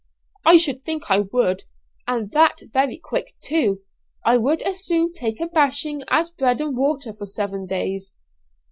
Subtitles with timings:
[0.43, 1.65] "I should think I would,
[2.07, 3.83] and that very quick, too.
[4.25, 8.15] I would as soon take a bashing as bread and water for seven days."